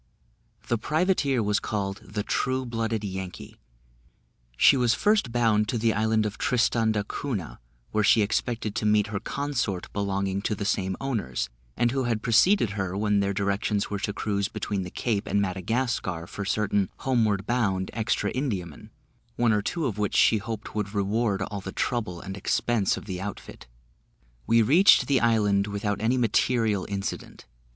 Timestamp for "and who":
11.77-12.05